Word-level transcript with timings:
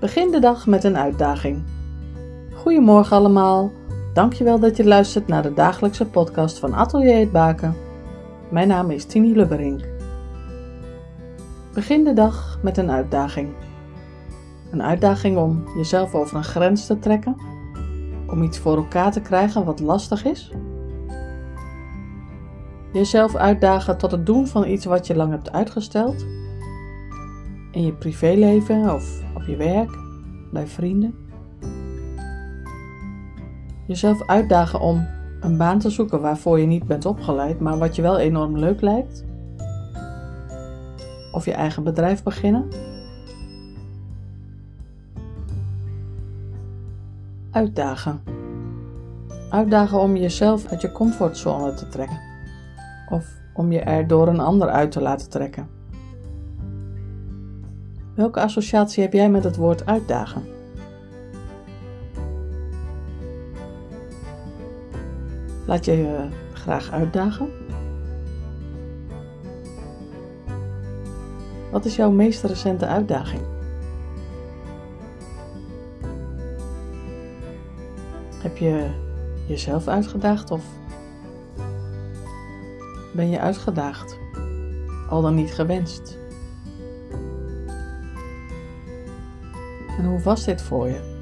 Begin 0.00 0.30
de 0.30 0.38
dag 0.38 0.66
met 0.66 0.84
een 0.84 0.96
uitdaging. 0.96 1.62
Goedemorgen 2.54 3.16
allemaal. 3.16 3.72
Dankjewel 4.12 4.58
dat 4.58 4.76
je 4.76 4.84
luistert 4.84 5.26
naar 5.26 5.42
de 5.42 5.54
dagelijkse 5.54 6.06
podcast 6.06 6.58
van 6.58 6.74
Atelier 6.74 7.18
het 7.18 7.32
Baken. 7.32 7.76
Mijn 8.50 8.68
naam 8.68 8.90
is 8.90 9.04
Tini 9.04 9.32
Lubberink. 9.36 9.88
Begin 11.74 12.04
de 12.04 12.12
dag 12.12 12.58
met 12.62 12.76
een 12.76 12.90
uitdaging. 12.90 13.48
Een 14.70 14.82
uitdaging 14.82 15.36
om 15.36 15.64
jezelf 15.76 16.14
over 16.14 16.36
een 16.36 16.44
grens 16.44 16.86
te 16.86 16.98
trekken, 16.98 17.36
om 18.26 18.42
iets 18.42 18.58
voor 18.58 18.76
elkaar 18.76 19.12
te 19.12 19.20
krijgen 19.20 19.64
wat 19.64 19.80
lastig 19.80 20.24
is. 20.24 20.52
Jezelf 22.92 23.36
uitdagen 23.36 23.98
tot 23.98 24.10
het 24.10 24.26
doen 24.26 24.46
van 24.46 24.66
iets 24.66 24.84
wat 24.84 25.06
je 25.06 25.16
lang 25.16 25.30
hebt 25.30 25.52
uitgesteld. 25.52 26.26
In 27.70 27.84
je 27.84 27.92
privéleven 27.92 28.94
of 28.94 29.26
je 29.48 29.56
werk, 29.56 29.98
bij 30.52 30.66
vrienden. 30.66 31.14
Jezelf 33.86 34.26
uitdagen 34.26 34.80
om 34.80 35.06
een 35.40 35.56
baan 35.56 35.78
te 35.78 35.90
zoeken 35.90 36.20
waarvoor 36.20 36.60
je 36.60 36.66
niet 36.66 36.86
bent 36.86 37.06
opgeleid, 37.06 37.60
maar 37.60 37.78
wat 37.78 37.96
je 37.96 38.02
wel 38.02 38.18
enorm 38.18 38.58
leuk 38.58 38.80
lijkt. 38.80 39.24
Of 41.32 41.44
je 41.44 41.52
eigen 41.52 41.82
bedrijf 41.82 42.22
beginnen. 42.22 42.68
Uitdagen. 47.50 48.20
Uitdagen 49.50 50.00
om 50.00 50.16
jezelf 50.16 50.66
uit 50.66 50.80
je 50.80 50.92
comfortzone 50.92 51.74
te 51.74 51.88
trekken. 51.88 52.20
Of 53.10 53.26
om 53.54 53.72
je 53.72 53.80
er 53.80 54.06
door 54.06 54.28
een 54.28 54.40
ander 54.40 54.68
uit 54.68 54.90
te 54.90 55.00
laten 55.00 55.30
trekken. 55.30 55.77
Welke 58.18 58.40
associatie 58.40 59.02
heb 59.02 59.12
jij 59.12 59.30
met 59.30 59.44
het 59.44 59.56
woord 59.56 59.86
uitdagen? 59.86 60.46
Laat 65.66 65.84
je 65.84 65.92
je 65.92 66.28
graag 66.52 66.90
uitdagen? 66.90 67.48
Wat 71.70 71.84
is 71.84 71.96
jouw 71.96 72.10
meest 72.10 72.42
recente 72.42 72.86
uitdaging? 72.86 73.42
Heb 78.42 78.56
je 78.56 78.90
jezelf 79.46 79.88
uitgedaagd 79.88 80.50
of 80.50 80.64
ben 83.14 83.30
je 83.30 83.40
uitgedaagd? 83.40 84.18
Al 85.08 85.22
dan 85.22 85.34
niet 85.34 85.54
gewenst? 85.54 86.27
En 89.98 90.04
hoe 90.04 90.20
was 90.20 90.44
dit 90.44 90.62
voor 90.62 90.88
je? 90.88 91.16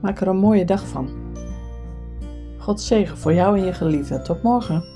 Maak 0.00 0.20
er 0.20 0.28
een 0.28 0.36
mooie 0.36 0.64
dag 0.64 0.86
van. 0.86 1.10
God 2.58 2.80
zegen 2.80 3.18
voor 3.18 3.34
jou 3.34 3.58
en 3.58 3.64
je 3.64 3.72
geliefde. 3.72 4.22
Tot 4.22 4.42
morgen. 4.42 4.91